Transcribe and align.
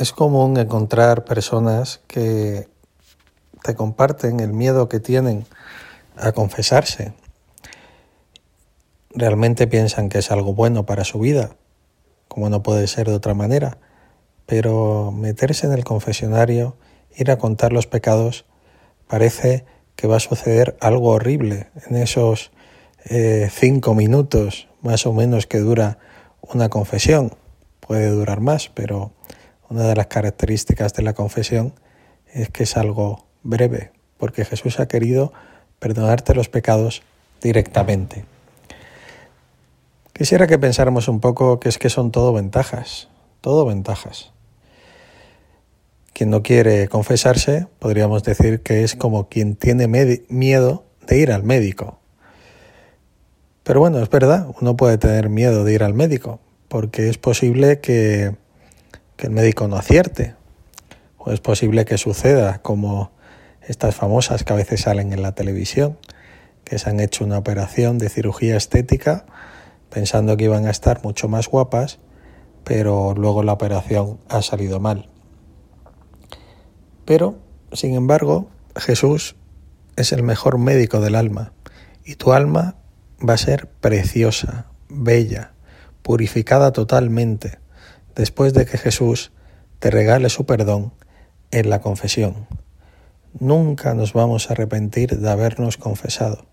es 0.00 0.12
común 0.12 0.56
encontrar 0.56 1.24
personas 1.24 2.00
que 2.06 2.68
te 3.62 3.74
comparten 3.74 4.40
el 4.40 4.54
miedo 4.54 4.88
que 4.88 4.98
tienen 4.98 5.44
a 6.16 6.32
confesarse. 6.32 7.12
Realmente 9.10 9.66
piensan 9.66 10.08
que 10.08 10.18
es 10.18 10.30
algo 10.30 10.54
bueno 10.54 10.86
para 10.86 11.04
su 11.04 11.18
vida, 11.18 11.50
como 12.28 12.48
no 12.48 12.62
puede 12.62 12.86
ser 12.86 13.08
de 13.08 13.14
otra 13.14 13.34
manera, 13.34 13.76
pero 14.46 15.12
meterse 15.12 15.66
en 15.66 15.74
el 15.74 15.84
confesionario, 15.84 16.76
ir 17.14 17.30
a 17.30 17.36
contar 17.36 17.74
los 17.74 17.86
pecados, 17.86 18.46
parece 19.06 19.66
que 19.96 20.06
va 20.06 20.16
a 20.16 20.20
suceder 20.20 20.78
algo 20.80 21.10
horrible 21.10 21.68
en 21.86 21.96
esos 21.96 22.52
eh, 23.04 23.50
cinco 23.52 23.94
minutos 23.94 24.66
más 24.80 25.04
o 25.04 25.12
menos 25.12 25.46
que 25.46 25.58
dura 25.58 25.98
una 26.40 26.70
confesión. 26.70 27.34
Puede 27.80 28.08
durar 28.08 28.40
más, 28.40 28.70
pero 28.72 29.12
una 29.70 29.84
de 29.84 29.94
las 29.94 30.08
características 30.08 30.92
de 30.94 31.02
la 31.02 31.14
confesión 31.14 31.72
es 32.32 32.50
que 32.50 32.64
es 32.64 32.76
algo 32.76 33.24
breve, 33.42 33.92
porque 34.18 34.44
Jesús 34.44 34.80
ha 34.80 34.88
querido 34.88 35.32
perdonarte 35.78 36.34
los 36.34 36.48
pecados 36.48 37.02
directamente. 37.40 38.24
Quisiera 40.12 40.46
que 40.46 40.58
pensáramos 40.58 41.08
un 41.08 41.20
poco 41.20 41.60
que 41.60 41.70
es 41.70 41.78
que 41.78 41.88
son 41.88 42.10
todo 42.10 42.32
ventajas, 42.32 43.08
todo 43.40 43.64
ventajas. 43.64 44.32
Quien 46.12 46.30
no 46.30 46.42
quiere 46.42 46.88
confesarse, 46.88 47.66
podríamos 47.78 48.24
decir 48.24 48.60
que 48.60 48.82
es 48.82 48.96
como 48.96 49.28
quien 49.28 49.54
tiene 49.54 49.86
miedo 50.28 50.84
de 51.06 51.16
ir 51.18 51.32
al 51.32 51.44
médico. 51.44 51.98
Pero 53.62 53.80
bueno, 53.80 54.02
es 54.02 54.10
verdad, 54.10 54.48
uno 54.60 54.76
puede 54.76 54.98
tener 54.98 55.28
miedo 55.28 55.64
de 55.64 55.72
ir 55.72 55.84
al 55.84 55.94
médico, 55.94 56.40
porque 56.68 57.08
es 57.08 57.16
posible 57.16 57.80
que, 57.80 58.34
que 59.20 59.26
el 59.26 59.32
médico 59.34 59.68
no 59.68 59.76
acierte, 59.76 60.34
o 61.18 61.30
es 61.30 61.40
posible 61.40 61.84
que 61.84 61.98
suceda 61.98 62.62
como 62.62 63.12
estas 63.60 63.94
famosas 63.94 64.44
que 64.44 64.54
a 64.54 64.56
veces 64.56 64.80
salen 64.80 65.12
en 65.12 65.20
la 65.20 65.32
televisión, 65.32 65.98
que 66.64 66.78
se 66.78 66.88
han 66.88 67.00
hecho 67.00 67.24
una 67.24 67.36
operación 67.36 67.98
de 67.98 68.08
cirugía 68.08 68.56
estética 68.56 69.26
pensando 69.90 70.38
que 70.38 70.44
iban 70.44 70.66
a 70.66 70.70
estar 70.70 71.04
mucho 71.04 71.28
más 71.28 71.48
guapas, 71.48 71.98
pero 72.64 73.12
luego 73.14 73.42
la 73.42 73.52
operación 73.52 74.18
ha 74.30 74.40
salido 74.40 74.80
mal. 74.80 75.10
Pero, 77.04 77.36
sin 77.72 77.94
embargo, 77.94 78.48
Jesús 78.74 79.36
es 79.96 80.12
el 80.12 80.22
mejor 80.22 80.56
médico 80.56 81.00
del 81.00 81.14
alma 81.14 81.52
y 82.06 82.14
tu 82.14 82.32
alma 82.32 82.76
va 83.20 83.34
a 83.34 83.38
ser 83.38 83.68
preciosa, 83.68 84.68
bella, 84.88 85.52
purificada 86.02 86.72
totalmente 86.72 87.59
después 88.14 88.54
de 88.54 88.66
que 88.66 88.78
Jesús 88.78 89.32
te 89.78 89.90
regale 89.90 90.28
su 90.28 90.46
perdón 90.46 90.92
en 91.50 91.70
la 91.70 91.80
confesión. 91.80 92.46
Nunca 93.38 93.94
nos 93.94 94.12
vamos 94.12 94.48
a 94.48 94.54
arrepentir 94.54 95.18
de 95.18 95.30
habernos 95.30 95.76
confesado. 95.76 96.46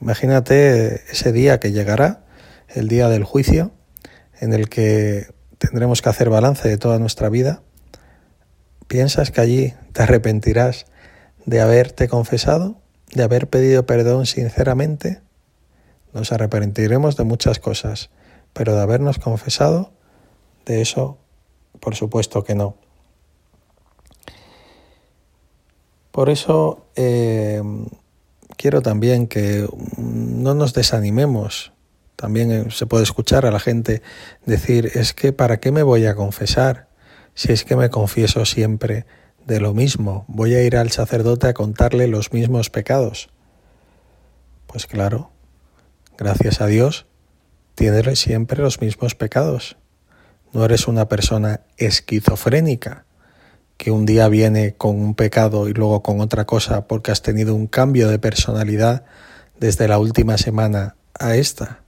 Imagínate 0.00 1.02
ese 1.10 1.32
día 1.32 1.60
que 1.60 1.72
llegará, 1.72 2.24
el 2.68 2.88
día 2.88 3.08
del 3.08 3.24
juicio, 3.24 3.72
en 4.40 4.52
el 4.52 4.68
que 4.68 5.26
tendremos 5.58 6.02
que 6.02 6.08
hacer 6.08 6.30
balance 6.30 6.68
de 6.68 6.78
toda 6.78 6.98
nuestra 6.98 7.28
vida 7.28 7.62
¿Piensas 8.86 9.30
que 9.30 9.40
allí 9.40 9.74
te 9.92 10.02
arrepentirás 10.02 10.86
de 11.46 11.60
haberte 11.60 12.06
confesado, 12.06 12.80
de 13.14 13.22
haber 13.22 13.48
pedido 13.48 13.86
perdón 13.86 14.26
sinceramente? 14.26 15.20
Nos 16.12 16.32
arrepentiremos 16.32 17.16
de 17.16 17.24
muchas 17.24 17.58
cosas, 17.58 18.10
pero 18.52 18.76
de 18.76 18.82
habernos 18.82 19.18
confesado, 19.18 19.93
de 20.64 20.80
eso, 20.80 21.18
por 21.80 21.94
supuesto 21.94 22.44
que 22.44 22.54
no. 22.54 22.76
Por 26.10 26.30
eso 26.30 26.86
eh, 26.94 27.62
quiero 28.56 28.82
también 28.82 29.26
que 29.26 29.68
no 29.96 30.54
nos 30.54 30.72
desanimemos. 30.74 31.72
También 32.16 32.50
eh, 32.52 32.70
se 32.70 32.86
puede 32.86 33.02
escuchar 33.02 33.46
a 33.46 33.50
la 33.50 33.58
gente 33.58 34.02
decir, 34.46 34.90
es 34.94 35.12
que 35.12 35.32
¿para 35.32 35.58
qué 35.58 35.72
me 35.72 35.82
voy 35.82 36.06
a 36.06 36.14
confesar? 36.14 36.88
si 37.34 37.52
es 37.52 37.64
que 37.64 37.76
me 37.76 37.90
confieso 37.90 38.44
siempre 38.44 39.06
de 39.44 39.60
lo 39.60 39.74
mismo, 39.74 40.24
voy 40.28 40.54
a 40.54 40.62
ir 40.62 40.76
al 40.76 40.90
sacerdote 40.90 41.48
a 41.48 41.54
contarle 41.54 42.06
los 42.06 42.32
mismos 42.32 42.70
pecados. 42.70 43.28
Pues 44.66 44.86
claro, 44.86 45.30
gracias 46.16 46.60
a 46.60 46.66
Dios, 46.66 47.06
tienes 47.74 48.18
siempre 48.18 48.62
los 48.62 48.80
mismos 48.80 49.14
pecados. 49.14 49.76
No 50.54 50.64
eres 50.64 50.86
una 50.86 51.08
persona 51.08 51.62
esquizofrénica 51.78 53.06
que 53.76 53.90
un 53.90 54.06
día 54.06 54.28
viene 54.28 54.76
con 54.76 55.00
un 55.00 55.16
pecado 55.16 55.68
y 55.68 55.72
luego 55.72 56.04
con 56.04 56.20
otra 56.20 56.44
cosa 56.44 56.86
porque 56.86 57.10
has 57.10 57.22
tenido 57.22 57.56
un 57.56 57.66
cambio 57.66 58.08
de 58.08 58.20
personalidad 58.20 59.04
desde 59.58 59.88
la 59.88 59.98
última 59.98 60.38
semana 60.38 60.94
a 61.18 61.34
esta. 61.34 61.80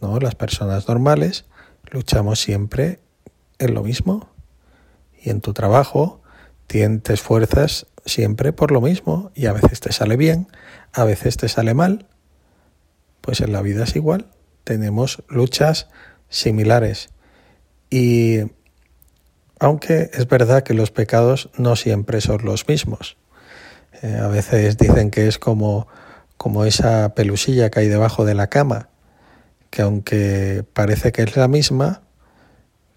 No, 0.00 0.18
las 0.18 0.34
personas 0.34 0.88
normales 0.88 1.44
luchamos 1.88 2.40
siempre 2.40 2.98
en 3.60 3.74
lo 3.74 3.84
mismo 3.84 4.28
y 5.22 5.30
en 5.30 5.40
tu 5.40 5.52
trabajo 5.52 6.20
te 6.66 6.82
esfuerzas 7.12 7.86
siempre 8.04 8.52
por 8.52 8.72
lo 8.72 8.80
mismo 8.80 9.30
y 9.36 9.46
a 9.46 9.52
veces 9.52 9.78
te 9.78 9.92
sale 9.92 10.16
bien, 10.16 10.48
a 10.92 11.04
veces 11.04 11.36
te 11.36 11.48
sale 11.48 11.74
mal. 11.74 12.08
Pues 13.20 13.40
en 13.40 13.52
la 13.52 13.62
vida 13.62 13.84
es 13.84 13.94
igual, 13.94 14.26
tenemos 14.64 15.22
luchas 15.28 15.86
similares 16.28 17.11
y 17.92 18.40
aunque 19.60 20.10
es 20.14 20.26
verdad 20.26 20.62
que 20.62 20.72
los 20.72 20.90
pecados 20.90 21.50
no 21.58 21.76
siempre 21.76 22.22
son 22.22 22.42
los 22.42 22.66
mismos. 22.66 23.18
Eh, 24.00 24.18
a 24.18 24.28
veces 24.28 24.78
dicen 24.78 25.10
que 25.10 25.28
es 25.28 25.38
como, 25.38 25.86
como 26.38 26.64
esa 26.64 27.14
pelusilla 27.14 27.70
que 27.70 27.80
hay 27.80 27.88
debajo 27.88 28.24
de 28.24 28.34
la 28.34 28.46
cama, 28.46 28.88
que 29.68 29.82
aunque 29.82 30.64
parece 30.72 31.12
que 31.12 31.22
es 31.22 31.36
la 31.36 31.48
misma, 31.48 32.00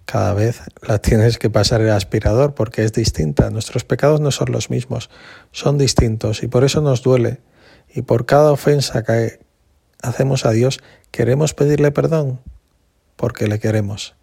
cada 0.05 0.33
vez 0.33 0.61
la 0.81 0.97
tienes 1.01 1.39
que 1.39 1.49
pasar 1.49 1.81
el 1.81 1.91
aspirador 1.91 2.55
porque 2.55 2.85
es 2.85 2.93
distinta. 2.93 3.49
Nuestros 3.49 3.83
pecados 3.83 4.21
no 4.21 4.31
son 4.31 4.53
los 4.53 4.69
mismos, 4.69 5.09
son 5.51 5.77
distintos 5.77 6.41
y 6.41 6.47
por 6.47 6.63
eso 6.63 6.79
nos 6.79 7.03
duele. 7.03 7.41
Y 7.93 8.03
por 8.03 8.25
cada 8.25 8.53
ofensa 8.53 9.03
que 9.03 9.39
hacemos 10.01 10.45
a 10.45 10.51
Dios, 10.51 10.79
queremos 11.11 11.53
pedirle 11.53 11.91
perdón 11.91 12.39
porque 13.17 13.47
le 13.47 13.59
queremos. 13.59 14.15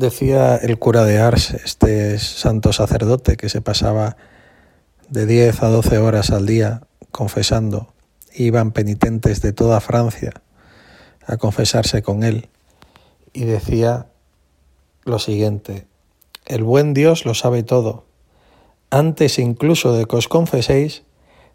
Decía 0.00 0.56
el 0.56 0.78
cura 0.78 1.04
de 1.04 1.18
Ars, 1.18 1.50
este 1.50 2.18
santo 2.18 2.72
sacerdote 2.72 3.36
que 3.36 3.50
se 3.50 3.60
pasaba 3.60 4.16
de 5.10 5.26
10 5.26 5.62
a 5.62 5.68
12 5.68 5.98
horas 5.98 6.30
al 6.30 6.46
día 6.46 6.84
confesando, 7.10 7.92
iban 8.32 8.72
penitentes 8.72 9.42
de 9.42 9.52
toda 9.52 9.78
Francia 9.82 10.32
a 11.26 11.36
confesarse 11.36 12.00
con 12.00 12.22
él 12.22 12.48
y 13.34 13.44
decía 13.44 14.06
lo 15.04 15.18
siguiente, 15.18 15.86
el 16.46 16.64
buen 16.64 16.94
Dios 16.94 17.26
lo 17.26 17.34
sabe 17.34 17.62
todo. 17.62 18.06
Antes 18.88 19.38
incluso 19.38 19.92
de 19.92 20.06
que 20.06 20.16
os 20.16 20.28
confeséis, 20.28 21.02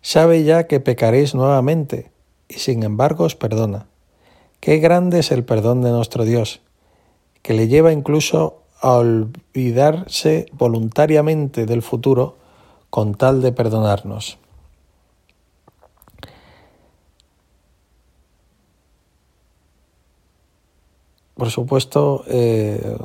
sabe 0.03 0.43
ya 0.43 0.67
que 0.67 0.79
pecaréis 0.79 1.33
nuevamente 1.33 2.11
y 2.47 2.59
sin 2.59 2.83
embargo 2.83 3.23
os 3.23 3.35
perdona. 3.35 3.87
Qué 4.59 4.77
grande 4.77 5.17
es 5.17 5.31
el 5.31 5.43
perdón 5.43 5.81
de 5.81 5.89
nuestro 5.89 6.25
Dios, 6.25 6.61
que 7.45 7.53
le 7.53 7.67
lleva 7.67 7.93
incluso 7.93 8.63
a 8.81 8.93
olvidarse 8.93 10.47
voluntariamente 10.53 11.67
del 11.67 11.83
futuro 11.83 12.37
con 12.89 13.13
tal 13.13 13.43
de 13.43 13.51
perdonarnos. 13.51 14.39
por 21.35 21.51
supuesto, 21.51 22.23
eh, 22.27 22.97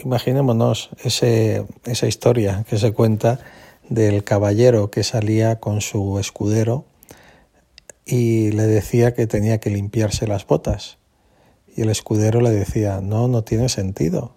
imaginémonos 0.00 0.90
ese, 1.04 1.64
esa 1.84 2.08
historia 2.08 2.64
que 2.68 2.78
se 2.78 2.92
cuenta 2.92 3.38
del 3.88 4.24
caballero 4.24 4.90
que 4.90 5.04
salía 5.04 5.60
con 5.60 5.80
su 5.80 6.18
escudero 6.18 6.86
y 8.04 8.50
le 8.50 8.64
decía 8.64 9.14
que 9.14 9.28
tenía 9.28 9.60
que 9.60 9.70
limpiarse 9.70 10.26
las 10.26 10.44
botas. 10.44 10.98
Y 11.74 11.82
el 11.82 11.90
escudero 11.90 12.40
le 12.40 12.50
decía, 12.50 13.00
no, 13.00 13.28
no 13.28 13.44
tiene 13.44 13.68
sentido, 13.68 14.34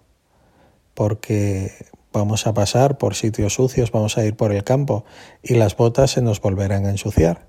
porque 0.94 1.72
vamos 2.12 2.46
a 2.46 2.54
pasar 2.54 2.96
por 2.96 3.14
sitios 3.14 3.54
sucios, 3.54 3.92
vamos 3.92 4.16
a 4.16 4.24
ir 4.24 4.36
por 4.36 4.52
el 4.52 4.64
campo 4.64 5.04
y 5.42 5.54
las 5.54 5.76
botas 5.76 6.12
se 6.12 6.22
nos 6.22 6.40
volverán 6.40 6.86
a 6.86 6.90
ensuciar. 6.90 7.46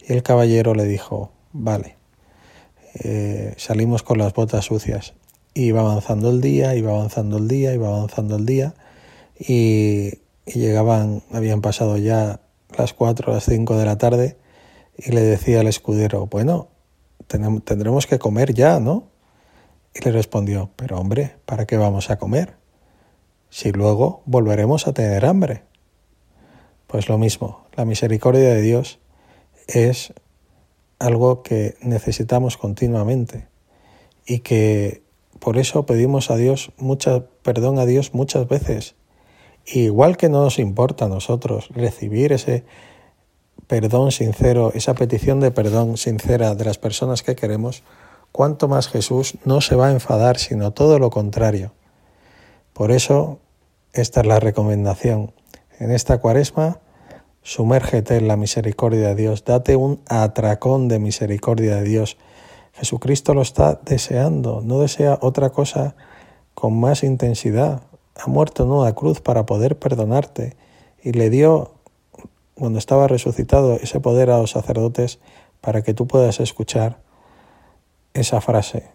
Y 0.00 0.12
el 0.12 0.22
caballero 0.22 0.74
le 0.74 0.84
dijo, 0.84 1.30
vale. 1.52 1.96
Eh, 2.94 3.54
salimos 3.56 4.02
con 4.02 4.18
las 4.18 4.34
botas 4.34 4.64
sucias. 4.64 5.14
Iba 5.54 5.80
avanzando 5.80 6.30
el 6.30 6.40
día, 6.40 6.74
iba 6.74 6.90
avanzando 6.90 7.38
el 7.38 7.46
día, 7.46 7.72
iba 7.74 7.88
avanzando 7.88 8.36
el 8.36 8.46
día 8.46 8.74
y, 9.38 10.18
llegaban, 10.46 11.22
habían 11.32 11.60
pasado 11.60 11.96
ya 11.96 12.40
las 12.76 12.94
4, 12.94 13.32
las 13.32 13.44
5 13.44 13.76
de 13.76 13.84
la 13.84 13.98
tarde 13.98 14.36
y 14.96 15.12
le 15.12 15.20
decía 15.20 15.60
al 15.60 15.68
escudero, 15.68 16.26
bueno, 16.26 16.68
tendremos 17.28 18.06
que 18.06 18.18
comer 18.18 18.52
ya, 18.52 18.80
¿no? 18.80 19.11
Y 19.94 20.04
le 20.04 20.12
respondió, 20.12 20.70
pero 20.76 20.98
hombre, 20.98 21.36
¿para 21.44 21.66
qué 21.66 21.76
vamos 21.76 22.10
a 22.10 22.18
comer? 22.18 22.56
Si 23.50 23.72
luego 23.72 24.22
volveremos 24.24 24.86
a 24.86 24.92
tener 24.92 25.26
hambre. 25.26 25.62
Pues 26.86 27.08
lo 27.08 27.18
mismo, 27.18 27.66
la 27.76 27.84
misericordia 27.84 28.48
de 28.48 28.60
Dios 28.62 28.98
es 29.66 30.12
algo 30.98 31.42
que 31.42 31.76
necesitamos 31.80 32.56
continuamente 32.56 33.48
y 34.26 34.40
que 34.40 35.02
por 35.38 35.58
eso 35.58 35.86
pedimos 35.86 36.30
a 36.30 36.36
Dios 36.36 36.70
mucha, 36.78 37.24
perdón 37.42 37.78
a 37.78 37.86
Dios 37.86 38.14
muchas 38.14 38.46
veces. 38.48 38.94
igual 39.64 40.16
que 40.16 40.28
no 40.28 40.42
nos 40.42 40.58
importa 40.58 41.04
a 41.04 41.08
nosotros 41.08 41.68
recibir 41.70 42.32
ese 42.32 42.64
perdón 43.66 44.10
sincero, 44.12 44.72
esa 44.74 44.94
petición 44.94 45.40
de 45.40 45.50
perdón 45.50 45.96
sincera 45.96 46.54
de 46.54 46.64
las 46.64 46.78
personas 46.78 47.22
que 47.22 47.36
queremos, 47.36 47.82
cuanto 48.32 48.68
más 48.68 48.88
Jesús 48.88 49.38
no 49.44 49.60
se 49.60 49.76
va 49.76 49.88
a 49.88 49.92
enfadar, 49.92 50.38
sino 50.38 50.72
todo 50.72 50.98
lo 50.98 51.10
contrario. 51.10 51.72
Por 52.72 52.90
eso, 52.90 53.38
esta 53.92 54.20
es 54.20 54.26
la 54.26 54.40
recomendación. 54.40 55.32
En 55.78 55.90
esta 55.90 56.18
cuaresma, 56.18 56.80
sumérgete 57.42 58.16
en 58.16 58.28
la 58.28 58.36
misericordia 58.36 59.08
de 59.08 59.14
Dios, 59.14 59.44
date 59.44 59.76
un 59.76 60.00
atracón 60.08 60.88
de 60.88 60.98
misericordia 60.98 61.76
de 61.76 61.84
Dios 61.84 62.16
Jesucristo 62.72 63.34
lo 63.34 63.42
está 63.42 63.80
deseando, 63.84 64.62
no 64.62 64.80
desea 64.80 65.18
otra 65.20 65.50
cosa 65.50 65.94
con 66.54 66.78
más 66.78 67.02
intensidad. 67.02 67.82
Ha 68.16 68.28
muerto 68.28 68.64
en 68.64 68.70
una 68.70 68.94
cruz 68.94 69.20
para 69.20 69.46
poder 69.46 69.78
perdonarte 69.78 70.56
y 71.02 71.12
le 71.12 71.30
dio, 71.30 71.72
cuando 72.54 72.78
estaba 72.78 73.08
resucitado, 73.08 73.74
ese 73.74 74.00
poder 74.00 74.30
a 74.30 74.38
los 74.38 74.52
sacerdotes 74.52 75.18
para 75.60 75.82
que 75.82 75.94
tú 75.94 76.06
puedas 76.06 76.40
escuchar 76.40 76.98
esa 78.14 78.40
frase, 78.40 78.90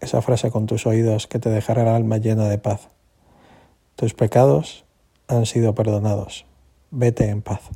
esa 0.00 0.22
frase 0.22 0.50
con 0.50 0.66
tus 0.66 0.86
oídos 0.86 1.26
que 1.26 1.38
te 1.38 1.50
dejará 1.50 1.82
el 1.82 1.88
alma 1.88 2.18
llena 2.18 2.48
de 2.48 2.58
paz. 2.58 2.88
Tus 3.96 4.14
pecados 4.14 4.84
han 5.28 5.46
sido 5.46 5.74
perdonados. 5.74 6.46
Vete 6.90 7.28
en 7.28 7.42
paz. 7.42 7.70